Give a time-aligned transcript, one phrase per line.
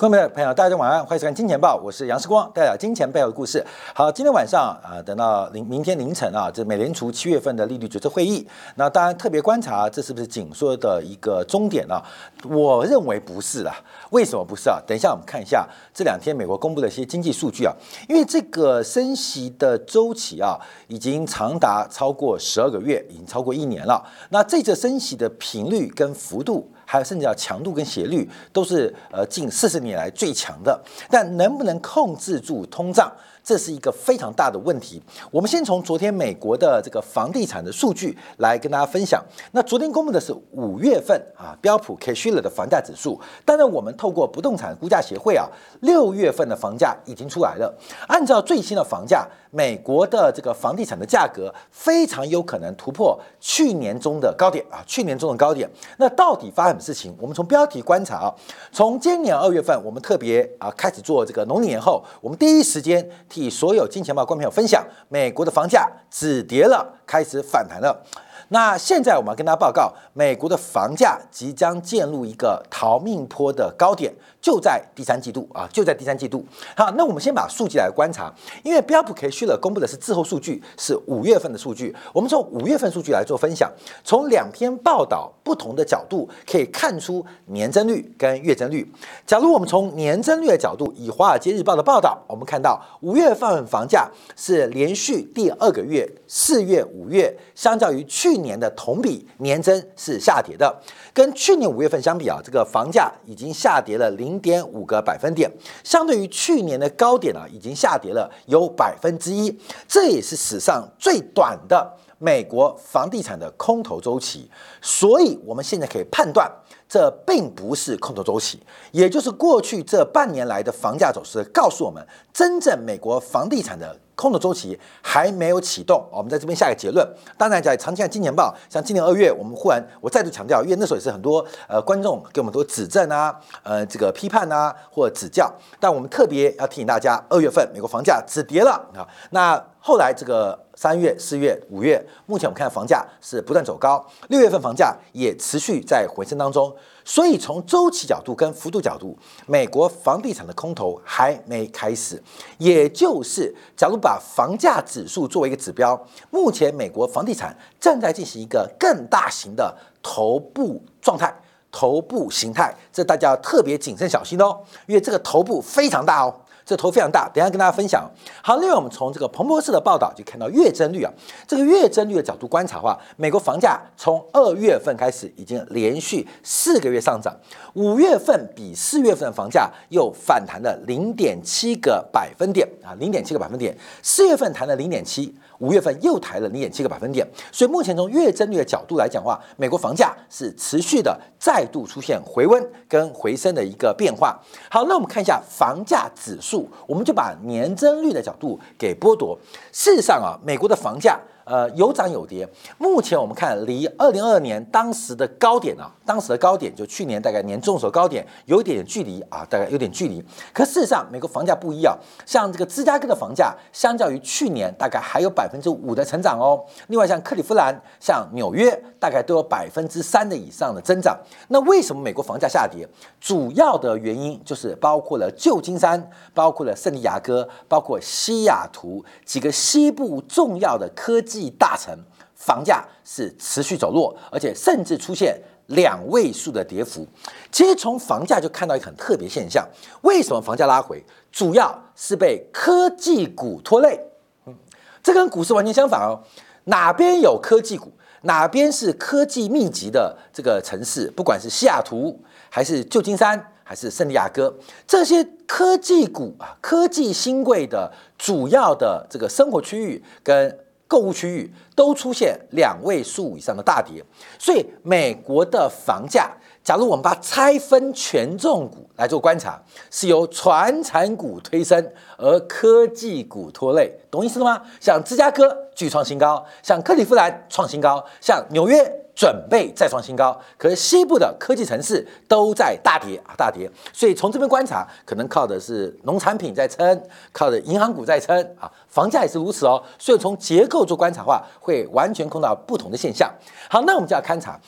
[0.00, 3.62] 各位朋友，大家晚安，欢迎收看《金钱报》，我是杨世光，带来金钱背后的故事。
[3.94, 12.02] 好，今天晚上啊，等到明明天凌晨啊，这美联储七月份的利率决策会议，那当然特别观察，这是不是紧缩的一个终点呢？
[12.48, 13.76] 我认为不是啊。
[14.08, 14.80] 为什么不是啊？
[14.86, 17.74] 等一下我们看一下这两天美国公布的一些经济数据啊，
[18.08, 20.58] 因为这个升息的周期啊，
[20.88, 24.02] 已经长达超过十二个月，已经超过一年了。
[24.30, 26.66] 那这次升息的频率跟幅度。
[26.90, 33.08] 还有甚至要强度跟斜率都是呃近四十年来最强的，但能不能控制住通胀？
[33.42, 35.02] 这是一个非常大的问题。
[35.30, 39.24] 我们先从昨天美国的这个房地产的数据来跟大家分享。
[39.52, 43.20] 那昨天公布的是五月份啊标普 c a s h i r 的房价指数。
[43.44, 45.48] 当然，我们透过不动产估价协会啊，
[45.80, 47.74] 六月份的房价已经出来了。
[48.08, 55.68] 按照最新的房价，美国的这个房地产的价格非常有可能突破去年中的高点啊，去年中的高点。
[55.96, 57.14] 那到底发生什么事情？
[57.18, 58.34] 我们从标题观察啊，
[58.70, 63.08] 从今年二月份，我们特别啊开始做这个农历年后，我们第一时间。
[63.30, 68.04] 替所有金钱豹观众朋友分享，美国的房价止跌了，开始反弹了。
[68.48, 74.12] 那现在我们要跟大家报告，美国的房价即将进入一个逃命坡的高点。
[74.40, 76.44] 就在第三季度啊，就在第三季度。
[76.76, 81.94] 好，那我们先把数据来观察，因为标普 K 虚了公布的是滞后数据，是五月份的数据。
[82.12, 83.70] 我们从五月份数据来做分享，
[84.02, 88.90] 从两篇报道不同的角度可以看出年增率跟月增率。
[89.26, 100.74] 假如我们从年增率的角度，以华尔街日报的报道，我们看到五月份房价是连续第二个月，四月、五月相较于去年的同比年增是下跌的。
[101.12, 105.50] 跟去年五月份相比啊，这个房价已经下跌了零零点五个百分点，
[105.82, 114.48] 相对于去年的高点啊，已经下跌了有百分之一，这也是史上最短的美国房地产的空头周期。
[114.80, 116.48] 所以，我们现在可以判断，
[116.88, 118.60] 这并不是空头周期，
[118.92, 123.98] 也就是过去这半年来的房价走势告诉我们，真正美国房地产的。
[124.20, 127.06] 空的周期还没有启动，我们在这边下一个结论。
[127.38, 135.50] 当然，在长期看金钱报，像今年二月，我们忽然我再度强调，因为那时候也是很多呃观众给我们多指正啊，呃这个批判啊或指教，
[135.80, 139.64] 但我们特别要提醒大家，二月份美国房价止跌了啊，那。
[139.82, 146.70] 后来这个三月、四月、五月，目前我们看房价是不断走高，六月份房价也持续在回升当中。
[147.10, 152.22] 所以从周期角度跟幅度角度，美国房地产的空头还没开始。
[152.56, 156.00] 也就是，假如把房价指数作为一个指标，
[156.30, 161.34] 目前美国房地产正在进行一个更大型的头部状态、
[161.72, 166.32] 头部形态，这大家要特别谨慎小心哦，因为这个头部非常大哦。
[166.70, 168.08] 这头非常大，等下跟大家分享。
[168.44, 171.12] 好，另外我们从这个彭博社的报道就看到月增率啊，
[171.44, 177.34] 这个月增率的角度观察的话，美国房价从二月份开始已经连续四个月上涨，
[177.74, 185.34] 五月份比四月份房价又反弹了零点七个百分点啊，零点七个百分点，四月份弹了零点七。
[185.58, 194.40] 五月份又抬了零点七个百分点，所以目前从月增率的角度来讲的话，美国房价是持续的再度出现回温跟回升的一个变化。
[194.70, 199.38] 好，那我们看一下房价指数，我们就把年增率的角度给剥夺。
[199.72, 201.18] 事实上啊，美国的房价。
[201.42, 202.48] 呃，有涨有跌。
[202.78, 210.20] 目前我们看，离二零二二年当时的高点啊，当时的高点就去年大概年中的时候高点有一点距离啊，大概有点距离。
[210.52, 216.64] 可事实上，美国房价不一样，像这个芝加哥的房价，相较于去年大概还有百分之五的成长哦。
[216.88, 221.16] 另外，像克利夫兰、像纽约，大概都有百分之三的以上的增长。
[221.46, 222.84] 那为什么美国房价下跌？
[223.20, 231.48] 主要的原因就是包括了旧金山、包括了圣地亚哥、包括西雅图几个西部重要的科技。
[231.50, 231.96] 大城
[232.34, 235.38] 房价是持续走弱，而且甚至出现
[235.70, 237.04] 两位数的跌幅。
[237.50, 239.68] 其实从房价就看到一个很特别现象：
[240.02, 241.02] 为什么房价拉回？
[241.32, 243.98] 主要是被科技股拖累。
[244.46, 244.54] 嗯，
[245.02, 246.20] 这跟股市完全相反哦。
[246.64, 247.92] 哪边有科技股，
[248.22, 254.54] 哪边是科技密集的这个城市，不管是西雅图，还是旧金山，还是圣地亚哥，
[254.86, 260.58] 这些科技股啊，科技新贵的主要的这个生活区域跟。
[260.90, 264.04] 购物区域都出现两位数以上的大跌，
[264.40, 266.32] 所以美国的房价，
[266.64, 271.80] 假如我们把拆分权重股来做观察，是由传产股推升，
[272.18, 274.60] 而科技股拖累，懂意思了吗？
[274.80, 278.96] 像芝加哥巨创新高，像克利夫兰创新高，像纽约。
[279.20, 283.70] 准备再创新高，可是西部的科技城市都在大跌啊，大跌。
[283.92, 289.82] 所以从这边观察，可能靠的是农产品在撑，靠的银行股在撑啊，房价也是如此哦。
[289.98, 293.30] 所以从结构做观察的话，会完全看到不同的现象。
[293.68, 294.58] 好，那我们就要勘察。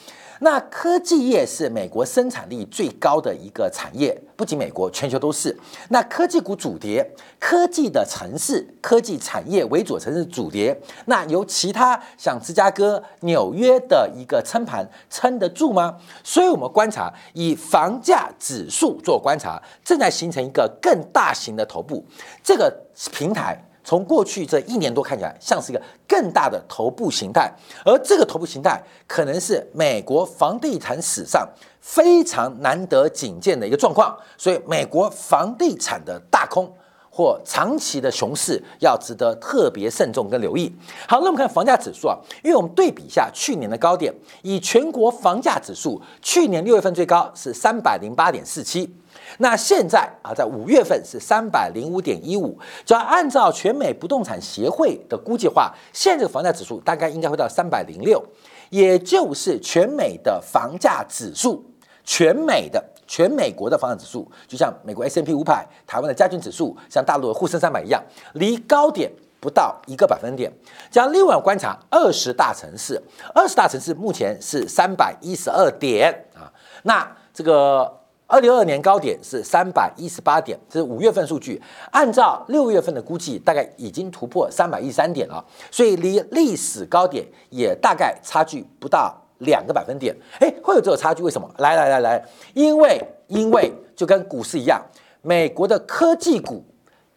[0.44, 5.56] 那科技业是美国生产力最高的一个产业，不仅美国，全球都是。
[5.90, 7.08] 那科技股主跌，
[7.38, 15.96] 科技的城市、科技产业为主城市主跌，那由其他像芝加哥、纽约的一个撑盘撑得住吗？
[16.24, 22.04] 所以我们观察以房价指数做观察，正在形成一个更大型的头部，
[22.42, 22.76] 这个
[23.12, 23.56] 平台。
[23.92, 27.52] 从过去这一年多看起来，像是一个更大的头部形态，
[27.84, 31.46] 而这个头部形态可能是美国房地产史上
[31.78, 36.72] 非常难得仅见的一个状况，所以美国房地产的大空
[37.10, 40.74] 或长期的熊市要值得特别慎重跟留意。
[41.06, 44.10] 好，那我们看房价指数啊，因为我们对比一下去年的高点，
[44.40, 48.90] 以全国房价指数去年六月份最高是三百零八点四七。
[49.38, 58.22] 那现在啊，在五月份是三百零五点一五，只要按照全美不动产协会的估计话，现在这个房价指数大概应该会到三百零六，
[58.70, 61.64] 也就是全美的房价指数，
[62.04, 68.02] 全美的全美国的房价指数，就像美国 S M P 五百、台湾的加权指数，像大陆的沪深三百一样，
[68.34, 69.10] 离高点
[69.40, 70.52] 不到一个百分点。
[70.90, 73.02] 将另外观察二十大城市，
[73.34, 78.01] 二十大城市目前是三百一十二点啊，那这个。
[78.32, 81.60] 二零二二年高点是三百一十八点，这是五月份数据。
[81.90, 90.16] 按照六月份的估计，大概已经突破三百一十三点了，所以离历史高点也大概差距不到两个百分点。
[90.40, 91.22] 哎，会有这个差距？
[91.22, 91.46] 为什么？
[91.58, 92.24] 来来来来，
[92.54, 94.80] 因为因为就跟股市一样，
[95.20, 96.64] 美国的科技股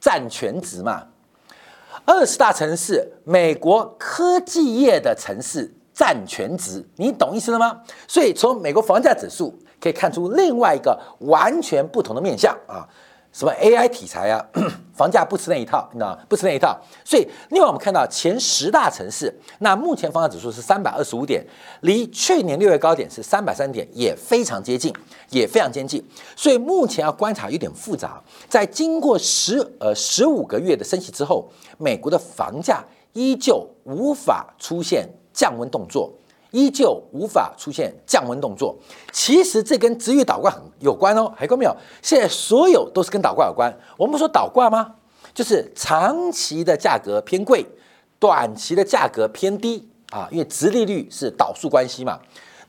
[0.02, 1.02] 占全值嘛。
[2.04, 7.80] 二十大城市，美国科技业的城市占全值，你懂意思了吗？
[8.06, 9.58] 所以从美国房价指数。
[9.86, 12.90] 可以看出另外一个完全不同的面相啊，
[13.32, 14.44] 什么 AI 题材啊，
[14.98, 16.76] 房价不吃那一套，你知道不吃那一套。
[17.04, 21.46] 所以另外我们看到前十大城市，那目前房价指数是三百二十五点，
[21.82, 24.92] 离去年六月高点是三百三点，也非常接近，
[25.30, 26.04] 也非常接近。
[26.36, 31.48] 所以目前要观察有点复杂，在经过十呃十五个月的升息之后，
[31.78, 32.84] 美国的房价
[33.14, 36.12] 依旧无法出现降温动作。
[36.56, 38.74] 依旧无法出现降温动作，
[39.12, 41.76] 其实这跟值域倒挂很有关哦，还关没有？
[42.02, 43.78] 现在所有都是跟倒挂有关。
[43.98, 44.96] 我们说倒挂吗？
[45.34, 47.66] 就是长期的价格偏贵，
[48.18, 52.18] 短期的价格偏低啊，因为直利率是导数关系嘛。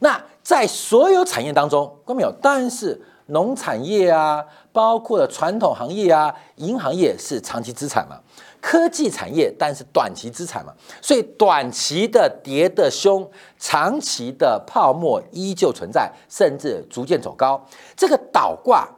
[0.00, 2.32] 那在所有产业当中，关没有？
[2.42, 8.18] 当然是农产业啊，包括了传统行业啊，银行业是长期资产嘛。
[8.66, 13.24] 科技产业，但是短期资产嘛，所以短期的跌的凶，
[13.60, 17.64] 长期的泡沫依旧存在，甚至逐渐走高。
[17.94, 18.88] 这个倒挂，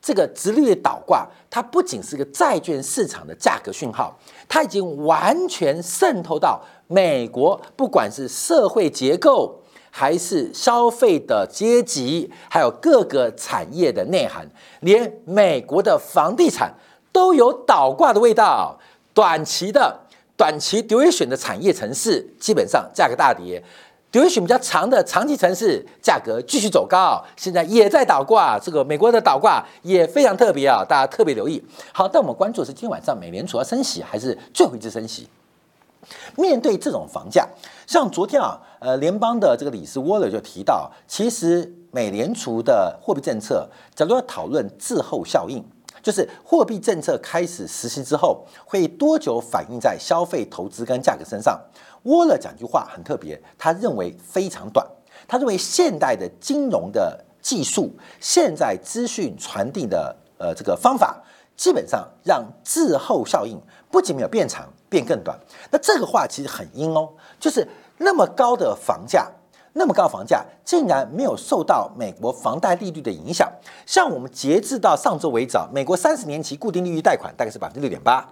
[0.00, 9.60] 这个直率倒挂，它不仅是个债券市场的价格讯号，它已经完全渗透到美国，不管是社会结构，
[9.90, 14.48] 还是消费的阶级，还有各个产业的内涵，
[14.80, 16.72] 连美国的房地产
[17.12, 18.78] 都有倒挂的味道。
[19.18, 19.98] 短期的
[20.36, 23.60] 短期 duration 的产业城市基本上价格大跌
[24.12, 28.56] ，duration 比较长的长期城市价格继续走高，现在也在倒挂。
[28.60, 31.60] 这个美国的倒挂也非常特别啊，大家特别留意。
[31.92, 35.28] 好，但我们关注的是今天晚上美联储要升息还是最后一次升息？
[36.36, 37.44] 面对这种房价，
[37.88, 45.64] 像昨天啊，呃，联邦的这个理事沃勒就提到，其实美联储的货币政策，假如要讨论滞后效应。
[46.02, 51.60] 就是货币政策开始实施之后，会多久反映在消费、投资跟价格身上？
[52.04, 54.86] 沃勒讲句话很特别，他认为非常短。
[55.26, 61.22] 他认为现代的金融的技术，现在资讯传递的呃这个方法，
[61.56, 65.38] 基本上让滞后效应不仅没有变长，变更短。
[65.70, 67.66] 那这个话其实很阴哦，就是
[67.98, 69.30] 那么高的房价。
[69.78, 73.48] 那么高房价竟然没有受到美国房贷利率的影响。
[73.86, 78.28] 像我们截至到上周为止，美国三十年期固定利率贷款大概是百分之六点八，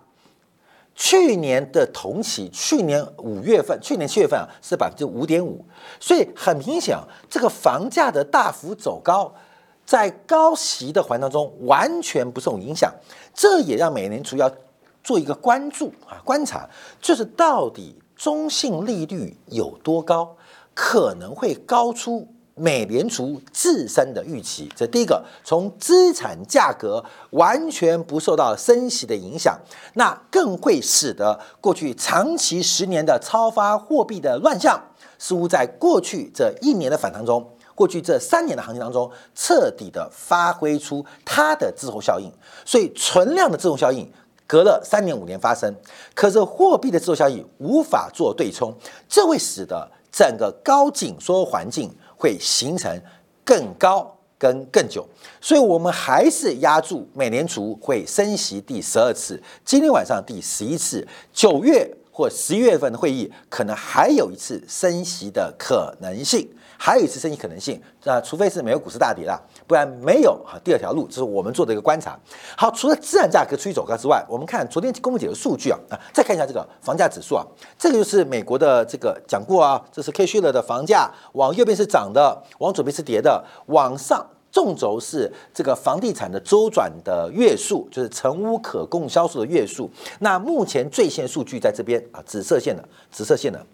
[0.97, 5.65] 去年的同期，去年五月份、去年七月份啊是百分之五点五。
[6.01, 9.33] 所以很明显啊，这个房价的大幅走高，
[9.87, 12.93] 在高息的环当中完全不受影响。
[13.33, 14.51] 这也让美联储要
[15.05, 16.69] 做一个关注啊观察，
[17.01, 20.37] 就是到底中性利率有多高。
[20.77, 24.71] 可能会高出美联储自身的预期。
[24.77, 29.59] 这第一个，从资产价格完全不受到升息的影响，
[29.95, 34.79] 那更会使得过去长期十年的超发货币的乱象，
[35.19, 42.31] 似乎在过去这一年的反弹中，过去这三年的行情当中，彻底的发挥出它的滞后效应。
[42.67, 44.07] 所以，存量的滞后效应
[44.47, 45.75] 隔了三年五年发生，
[46.15, 48.75] 可是货币的滞后效应无法做对冲，
[49.09, 49.91] 这会使得。
[50.17, 52.99] 整个高紧缩环境会形成
[53.45, 55.07] 更高跟更久，
[55.43, 66.49] 所以我们还是压住美联储会升息第十二次，今天晚上第十一次，九月或十一月份的会议可能还有一次升息的可能性。
[66.79, 70.59] 还有一次升息可能性，那除非是美国股市大跌了，不然没有哈。
[70.63, 72.19] 第二条路，这是我们做的一个观察。
[72.57, 77.45] 好，除了资产价格出去走高之外，我们看昨天公布几个数据啊啊，再看一下这个房价指数啊，
[77.79, 89.91] 这个就是美国的这个讲过啊，这是 K 线了的房价，往右边是涨的，往左边是跌的，往上纵轴是这个房地产的周转的月数，就是成屋可供销售的月数。
[90.21, 93.67] 那目前最新数据在这边啊，紫色线的，紫色线的。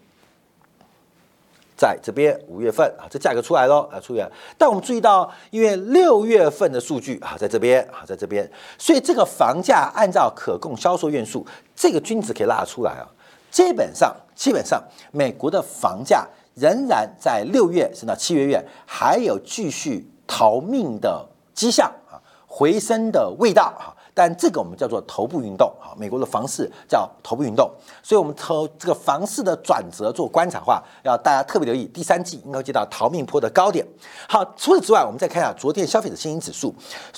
[1.75, 4.29] 在这边五月份啊，这价格出来了啊，出来。
[4.57, 13.07] 但我们注意到，因为六月份的数据啊，在这边啊，在这边，所以这个房价按照可供销售院数，这个均值可以拉出来啊。
[13.51, 23.93] 基本上，基本上，美国的房价仍然在六月甚至七月月还有继续逃命的迹象啊，回升的味道啊。
[24.13, 27.69] 但这个我们叫做头部运动，好，美国的房市叫头部运动，
[28.01, 33.85] 所以我们从这个房市的转折做观察话，要大家特别留意，第三季应该接到逃命坡的高点。
[34.27, 36.73] 好，除此之外，我们再看一下昨天消费者信心指数，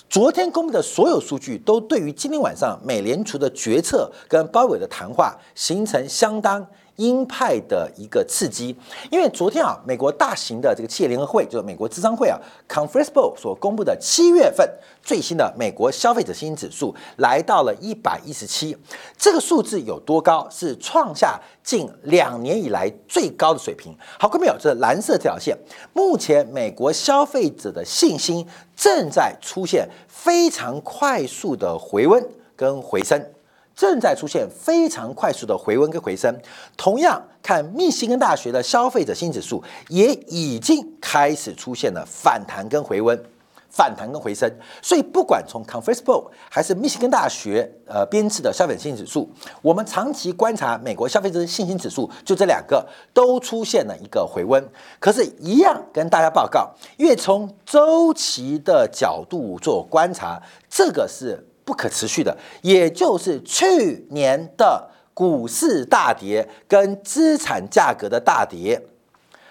[0.10, 6.66] 昨天公布的所有数据都对于今天晚上美联储的决策跟鲍威尔的谈话形成相当。
[6.98, 8.76] 鹰派的一个刺激，
[9.12, 14.68] 因为昨天啊，美国大型的这个企业联合会，就是美国智商会啊，Conference Board 所公布的七月份
[15.04, 18.78] 最新的美国消费者信心指数来到了一百一十七，
[19.18, 20.48] 这个数字有多高？
[20.50, 23.96] 是创下近两年以来最高的水平。
[24.18, 25.58] 好，各位朋友，这蓝色这条线，
[25.94, 32.26] 目前美国消费者的信心正在出现非常快速的回温
[32.56, 33.35] 跟回升。
[33.76, 36.34] 正在出现非常快速的回温跟回升，
[36.78, 43.22] 同样看密西根大学的消费者新指数也已经开始出现了反弹跟回温，
[43.70, 44.50] 反弹跟回升。
[44.82, 49.30] 所以不管从 Conference Board 还是密西根大学呃编制的消费者信心指数，
[49.62, 54.66] 我们长期观察美国消费者信心指数，就这两个都出现了一个回温。
[55.02, 61.46] 可是，一样跟大家报告，因为从周期的角度做观察，这个是。
[61.66, 68.82] 不可持续的，也就是去年的股市大跌跟资产价格的大跌，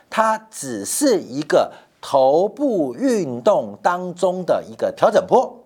[0.09, 5.65] 它只是一个头部运动当中的一个调整波，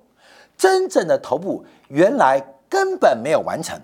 [0.56, 3.78] 真正的头部原来根本没有完成。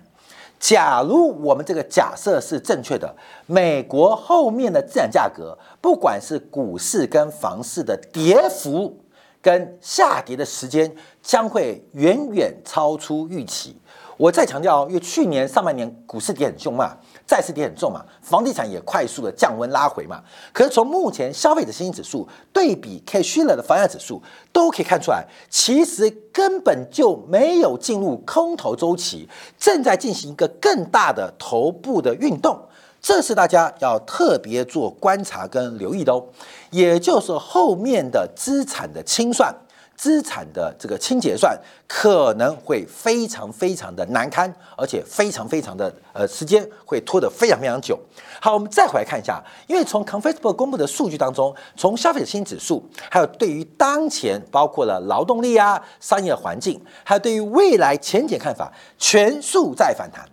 [0.57, 3.13] 假如我们这个假设是正确的，
[3.45, 8.97] 美国后面的资产价格，不管是股市跟房市的跌幅。
[9.45, 13.79] 跟下跌的时间将会远远超出预期。
[14.17, 16.97] 我再强调，因为去年上半年股市跌很凶嘛，
[17.27, 20.23] 债市跌很重嘛，房地产也快速的降温拉回嘛。
[20.51, 24.19] 可是从目前消费者信心指数对比 K 虚了的房价指数，
[24.51, 32.59] 都可以看出来，其实根本就没有进入空头周期，正在进行一个更大的头部的运动。
[33.07, 36.25] 这是大家要特别做观察跟留意的哦，
[36.71, 39.53] 也就是后面的资产的清算、
[39.95, 41.55] 资产的这个清结算
[41.87, 47.95] 可能会非常非常的难堪，而且非常非常的呃时间会拖得非常非常久。
[48.41, 60.27] 好，我们再回来看一下，因为从 Conference 公布的数据当中，从消费者信心指数，还有对于当前包括了劳动力啊、商业环境，还有对于未来前景看法，全数在反弹。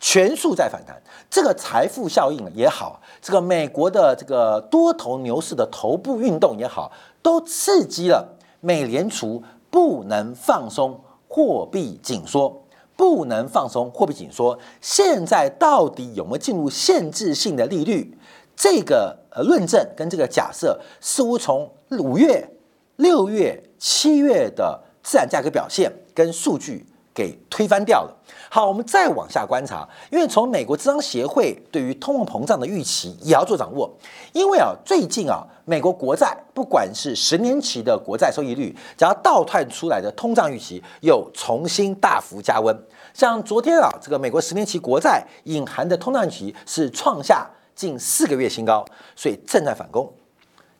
[0.00, 6.90] 全数在反弹，这个财富效应也好，这个美国的这个多头牛市的头部运动也好，
[7.22, 12.64] 都刺激了美联储不能放松货币紧缩，
[12.96, 14.58] 不能放松货币紧缩。
[14.80, 18.16] 现在到底有没有进入限制性的利率？
[18.56, 22.50] 这个呃论证跟这个假设，似乎从五月、
[22.96, 26.86] 六月、七月的自然价格表现跟数据
[27.20, 28.16] 给推翻掉了。
[28.48, 33.90] 好，我们再往下观察，因为从美国智商协会对于通货膨胀的预期也要做掌握。
[34.32, 42.74] 因为啊，最近啊，美国国债不管是十年期的国债收益率，只要倒退出来的通胀预期又重新大幅加温。
[43.12, 48.82] 像昨天啊，这个美国十年期国债隐含的通胀预期是创下近四个月新高，
[49.14, 50.10] 所以正在反攻。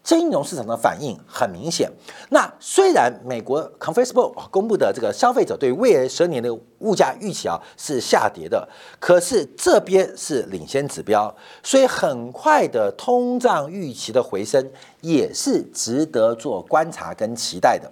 [0.02, 1.90] 金融市场的反应很明显。
[2.30, 8.66] 那虽然美国 Conference Board 公布的这个消费者对未来十年的物价预期啊是下跌的，
[8.98, 14.70] 可是这边是领先指标，所以很快的通胀预期的回升
[15.02, 17.90] 也是值得做观察跟期待的。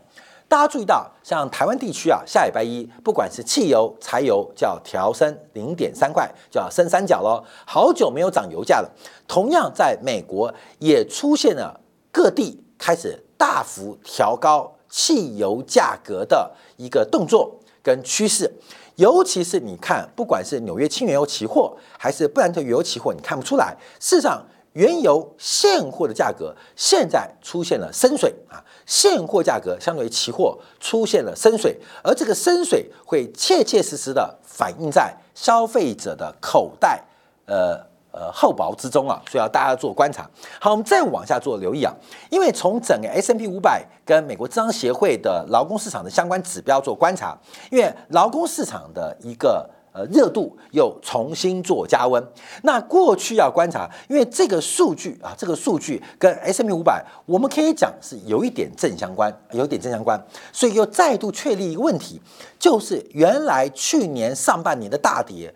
[0.49, 7.45] 大家注意到，像台湾地区啊，下礼拜一不管是汽油、柴油，叫调升零点三块，就要升三角喽。
[7.67, 8.91] 好久没有涨油价了。
[9.27, 11.79] 同样，在美国也出现了。
[12.13, 18.53] 各地开始大幅调高汽油价格的一个动作跟趋势，
[18.97, 24.45] 尤其是你看，不管是纽约轻原油期货还是布兰特原油期货，你看不出来，事实上。
[24.75, 37.03] 原油现货的价格现在出现了深水啊，现货价格相对于期货出现了深水，而这个深水会切切实实的反映在消费者的口袋，
[37.47, 37.85] 呃
[38.19, 40.29] 呃厚薄之中啊，所以要大家做观察。
[40.61, 41.95] 好，我们再往下做留意啊，
[42.31, 47.39] 因为从整个 S M P 五百跟美国资商协会的劳工市场的相关指标做观察，
[47.71, 49.71] 因为劳工市场的一个。
[49.91, 52.23] 呃，热度又重新做加温。
[52.63, 60.23] 那过去要观察，因为这个数据啊，这个数据跟 S M P 五百，我们可以讲是有一点正相关，有一点正相关。
[60.53, 62.21] 所以又再度确立一个问题，
[62.59, 65.53] 就是原来去年上半年的大跌，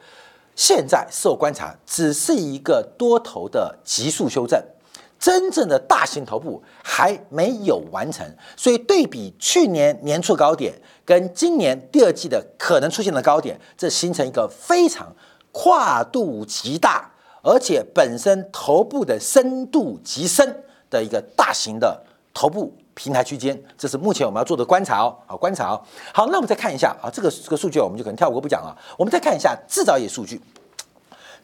[0.54, 4.62] 现在受观察只是一个多头的急速修正。
[5.18, 15.14] 真正的大型头部还没有完成，所以对比去年年初高点跟今年第二季的可能出现的高点，这形成一个非常
[15.52, 17.12] 跨度极大，
[17.44, 22.02] 而且本身头部的深度极深的一个大型的
[22.34, 25.16] 头部平台区间，这是目前我们要做的观察哦。
[25.26, 25.82] 好，观察哦。
[26.12, 28.76] 好，那我们再看一下啊，这个这个数据我们就可能跳过不讲了。
[28.98, 30.40] 我们再看一下制造业数据。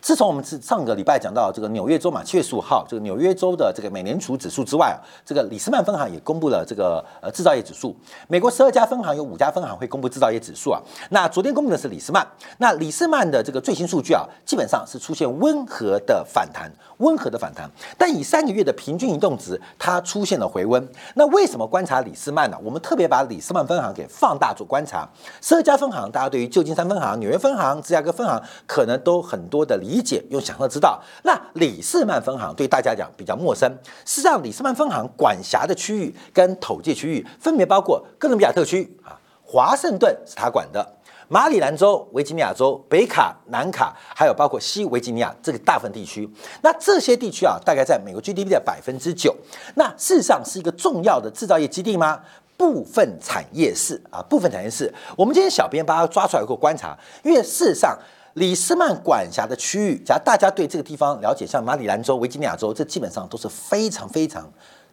[0.01, 7.95] 自从我们是上个礼拜讲到这个纽约州嘛，七月十五号，这个纽约州的这个美联储指数之外啊，这个里斯曼分行也公布了这个呃制造业指数。
[8.29, 10.81] 美国十二家分行有五家分行会公布制造业指数啊。
[11.11, 12.27] 那昨天公布的是里斯曼，
[12.59, 17.69] 那里斯曼的这个最新数据啊，基本上是出现温和的反弹，温和的反弹。
[17.99, 20.89] 但以三个月的平均移动值，它出现了回温。
[21.17, 22.57] 那为什么观察里斯曼呢？
[22.63, 25.09] 我们特别把里斯曼分行给放大做观察。
[25.43, 29.77] 十二家分行，大家对于旧金山分行、纽约分行、芝加哥分行可能都很多的。
[29.88, 33.67] 理理解用想要知道，那里士曼分行对大家讲比较陌生。
[34.05, 40.87] 事实上，里士曼分行管辖的区域跟统计区域分别包括哥伦比亚特区啊，华盛顿是他管的，
[41.29, 46.29] 马里兰州、维吉尼亚州、北卡、南卡，还有包括西维吉尼亚这个大部分地区。
[46.61, 49.35] 那这些地区啊，大概在美国 GDP 的百分之九。
[49.77, 52.21] 那事实上是一个重要的制造业基地吗？
[52.59, 54.93] 部分产业是啊，部分产业是。
[55.17, 57.97] 我们今天小编把它抓出来过观察，因为事实上。
[58.35, 64.49] 里斯曼管辖的区域，假如大家对这个地方了解，像马里兰州、维吉尼亚州，这基本上都是非常非常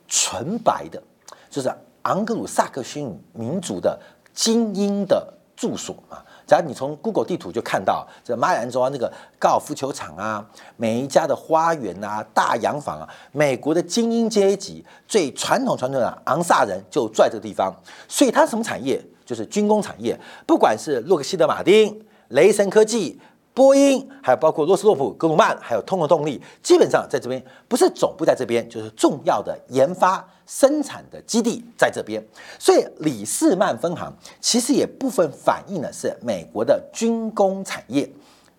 [0.07, 1.01] 纯白的，
[1.49, 1.71] 就是
[2.03, 3.99] 昂格鲁萨克逊民族的
[4.33, 6.23] 精英的住所啊。
[6.47, 17.73] 假如你从 Google 地图就看到这马里兰州啊，那个高尔夫球场啊，每一家的花园啊、大洋房啊，美国的精英阶级最传统传统的昂萨人就住在这个地方，
[18.07, 19.03] 所以它什么产业？
[19.25, 21.99] 就是军工产业，不管是洛克希德马丁。
[22.29, 23.19] 雷神科技、
[23.53, 32.21] 波音，还有包括洛斯洛普、格鲁曼，还有通用动力，基本上在这边不是总部在这边，就是重要的研发生产的基地在这边。
[32.59, 38.09] 所以里士曼分行其实也部分反映的是美国的军工产业，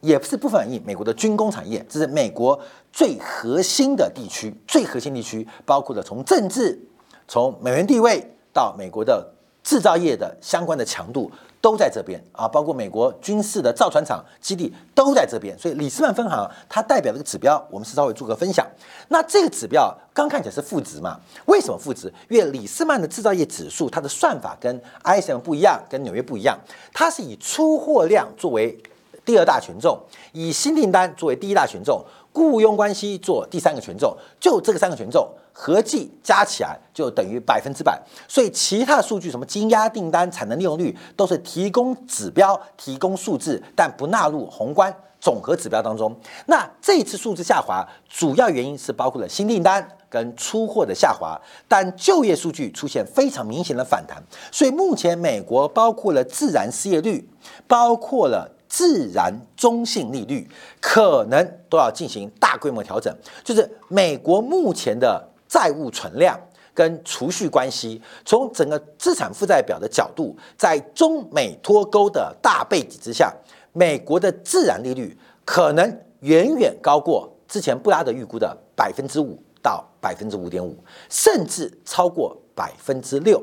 [0.01, 2.59] 也不是部分反映美国的军工产业，这是美国
[2.93, 6.81] 最核心的地区，最核心地区包括了从政治、
[7.29, 9.31] 从美元地位到美国的
[9.63, 11.31] 制造业的相关的强度。
[11.61, 18.67] 都在这边啊，包括美国军事的造船厂基地都在这边，所以里斯曼分行它代表这个指标，我们是稍微做个分享。
[19.09, 21.19] 那这个指标刚看起来是负值嘛？
[21.47, 22.13] 为什么负值？
[22.29, 26.59] 因为里斯曼的制造业指数它的算法跟 ISM 不一样，跟纽约不一样，
[26.93, 28.79] 它是以出货量作为
[29.25, 29.99] 第二大权重，
[30.33, 35.29] 以新订单作为第一大权重，雇佣关系做第三个权重，就这个三个权重。
[35.59, 46.15] 合计加起来就等于百分之百，所以其他数据，什么金压订单、产能利用率，都是提供指标、提供数字，但不纳入宏观总和指标当中。
[46.45, 54.23] 那这次数字下滑，主要原因是包括了新订单跟出货的下滑，但就业数据出现非常明显的反弹。
[54.53, 57.27] 所以目前美国包括了自然失业率，
[57.67, 60.47] 包括了自然中性利率，
[60.83, 63.11] 可能都要进行大规模调整。
[63.43, 65.31] 就是美国目前的。
[65.57, 66.39] 债务存量
[66.75, 73.35] 跟储蓄关系，从整个资产负债表的角度，在中美脱钩的大背景之下，
[73.73, 80.77] 美国的自然利率可能远远高过之前布拉德预估的百分之五到百分之五点五，
[81.09, 83.43] 甚至超过百分之六，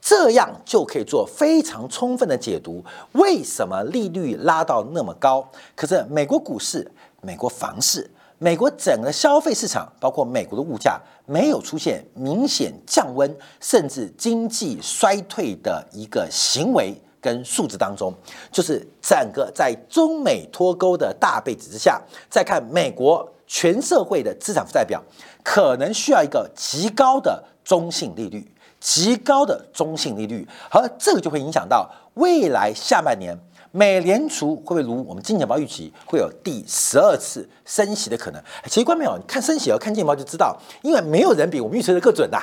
[0.00, 5.48] 这样就可以做非常充分的解读，为什么利率拉到那么高？
[5.76, 8.10] 可是美国股市、美国房市。
[8.42, 18.12] 美国整个消费市场，包括美国的物价，没有出现明显降温，甚至经济衰退的一个行为跟数字当中，
[18.50, 25.00] 就是整个在中美脱钩的大背景之下，再看美国全社会的资产负债表，
[25.44, 33.38] 可能需要一个极高的中性利率，极高的中性利率，而这个就会影响到未来下半年
[33.72, 38.40] 美联储会不会如我们金钱豹预期会有第十二次升息的可能？
[38.66, 42.38] 其实观众朋友，看升息和看金钱豹就知道，因为没有人比我们预测的更准呐。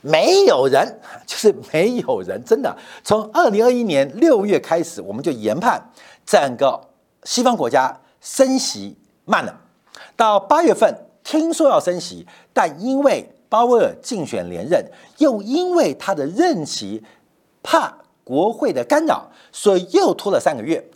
[0.00, 2.74] 没有人，就是没有人，真的。
[3.02, 5.82] 从二零二一年六月开始，我们就研判
[6.24, 6.80] 整个
[7.24, 9.60] 西方国家升息慢了。
[10.14, 14.84] 到八月份，听说要升息，但因为鲍威尔竞选连任，
[15.16, 17.02] 又因为他的任期
[17.60, 20.86] 怕国会的干扰，所以又拖了三个月。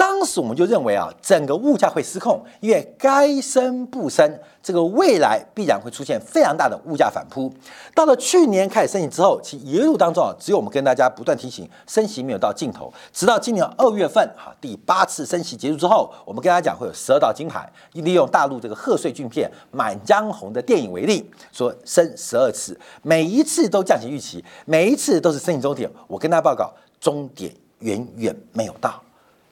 [0.00, 7.52] 当时我们就认为啊，整个物价会失控，因为该升不升，这个未来必然会出现非常大的物价反扑。
[7.94, 12.90] 到了去年开始升息之后，其一路当中啊，只有我们跟大家不断提醒，升息没有到尽头。
[13.12, 25.90] 直到今年二月份，哈，第八次升息结束之后，我们跟大家讲会有十二道金牌，利用大陆这个贺岁巨片《满江红》的电影为例，说升十二次，每一次都降息预期，每一次都是升息终点。
[26.06, 28.98] 我跟大家报告，终点远远没有到。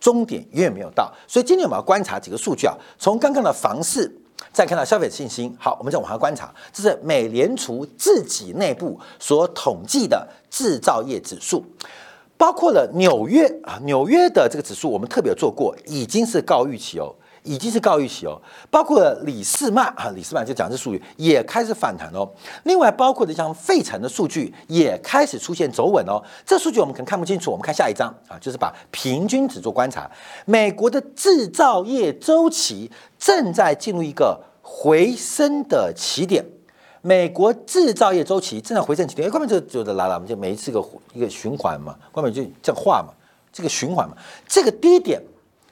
[0.01, 2.75] 终点远远没有到，所以今天我们要观察几个数据啊。
[2.99, 4.11] 从刚刚的房市，
[4.53, 5.55] 再看到消费信心。
[5.59, 11.65] 好，我们再往下观察，这是美联储自己内部所统计的制造业指数，
[12.37, 17.15] 包括了纽约啊，纽约的这个指数我们特别做过，已经是高预期哦。
[17.49, 18.39] 已经是高预期哦，
[18.71, 22.29] 包括李世曼啊，李世曼就讲这数据也开始反弹哦。
[22.65, 26.23] 另外，包括的像费城的数据也开始出现走稳哦。
[26.45, 30.11] 这数据我们可能看不清楚，我们看下一张啊，就是把平均值做观察。
[30.45, 36.45] 美国的制造业周期正在进入一个回升的起点，
[37.01, 39.27] 美国制造业周期正在回升起点。
[39.27, 40.85] 哎，关门就就来了，我们就每一次个
[41.15, 43.15] 一个循环嘛，关门就这样画嘛，
[43.51, 44.15] 这个循环嘛，
[44.47, 45.19] 这个低点。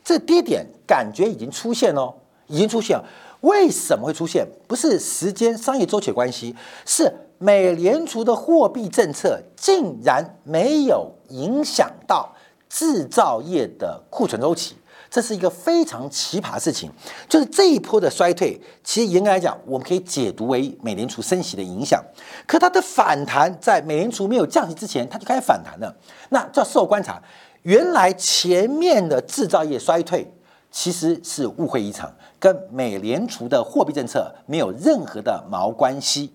[0.07, 2.15] 这低点感觉已经出现哦，
[2.47, 3.05] 已经出现了。
[3.41, 4.47] 为什么会出现？
[4.69, 12.33] 不是时间商业周期关系，是美联储的货币政策竟然没有影响到
[12.69, 14.77] 制造业的库存周期，
[15.11, 16.89] 这是一个非常奇葩的事情。
[17.29, 22.01] 就是这一波的衰退，其实严格来讲，我们可以解读为美联储升息的影响。
[22.47, 25.93] 可它的反弹，在美联储没有降息之前，它就开始反弹了。
[26.29, 27.21] 那叫事后观察。
[27.67, 30.33] 原来前面的制造业衰退
[30.71, 36.33] 其实是误会一场，跟美联储的货币政策没有任何的毛关系，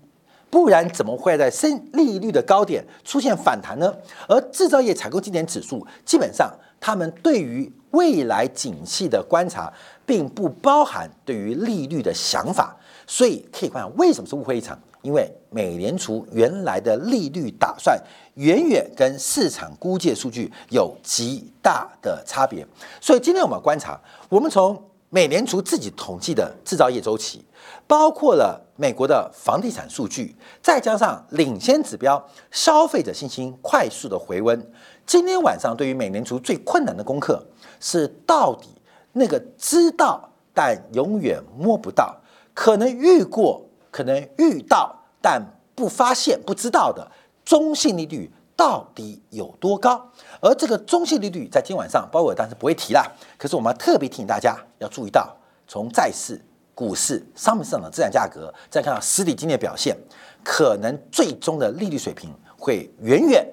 [0.50, 3.96] 不然怎么会在升利率的高点出现反弹呢？
[4.28, 9.72] 而制造业采购经理指数基本上，他们对于未来景气的观察，
[10.06, 12.76] 并不包含对于利率的想法，
[13.08, 14.78] 所以可以看为什么是误会一场。
[15.02, 18.00] 因为美联储原来的利率打算
[18.36, 22.66] 远远跟市场估计数据有极大的差别，
[23.00, 27.44] 所以今天我们观察，我们从美联储自己统计的制造业周期，
[27.88, 34.72] 包括了美国的房地产数据，再加上领先指标消费者信心快速的回温。
[35.06, 37.44] 今天晚上对于美联储最困难的功课
[37.80, 38.70] 是，到底
[39.14, 42.16] 那个知道但永远摸不到，
[42.54, 43.66] 可能遇过。
[43.92, 45.40] 可能遇到但
[45.76, 47.12] 不发现、不知道的
[47.46, 50.10] 中性利率到底有多高？
[50.42, 53.06] 而这个中性利率在今晚上，鲍威尔当时不会提啦。
[53.38, 55.36] 可是我们要特别提醒大家要注意到，
[55.68, 56.40] 从债市、
[56.74, 59.98] 股市、商品市场的资产价格，再看到实体经济的表现，
[60.44, 63.46] 可能最终的利率水平会远远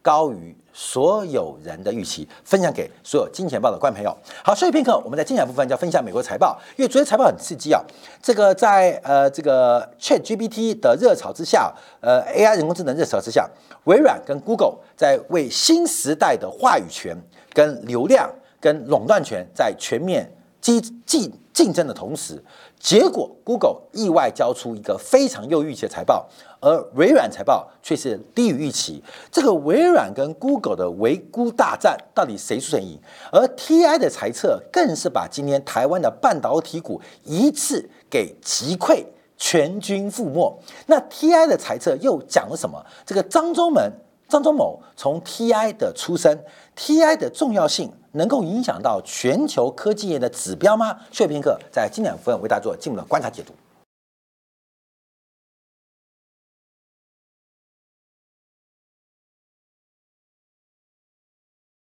[0.00, 0.56] 高于。
[0.72, 4.16] 所有人的预期分享给所有金钱豹的观众朋友。
[4.44, 7.82] 好，休息片刻，我们在精彩部分就要分享美国财报，因为昨天财报很刺激啊。
[8.22, 13.48] 这个在呃这个 Chat GPT 的热潮之下，呃 AI 人工智能热潮之下，
[13.84, 17.16] 微软跟 Google 在为新时代的话语权、
[17.52, 18.30] 跟流量、
[18.60, 22.42] 跟垄断权在全面竞竞竞争的同时，
[22.78, 26.26] 结果 Google 意外交出一个非常优预期的财报。
[26.58, 32.98] 而微软财报却是低于预期，这个微软跟 Google 的维估大战到底谁输谁赢？
[33.30, 39.04] 而 TI 的财测更是把今天台湾的半导体股一次给击溃，
[39.36, 40.58] 全军覆没。
[40.86, 42.82] 那 TI 的财测又讲了什么？
[43.04, 43.92] 这个张忠门、
[44.30, 46.44] 张忠谋从 TI 的出身
[46.76, 50.96] ，TI 的重要性能够影响到全球科技业的指标吗？
[51.10, 53.52] 薛平克在今两分为大家做进一步的观察解读。